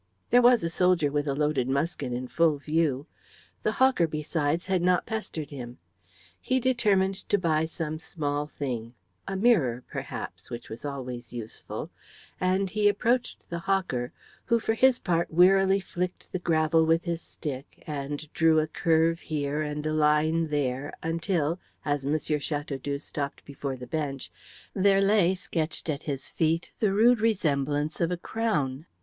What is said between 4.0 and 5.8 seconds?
besides, had not pestered him.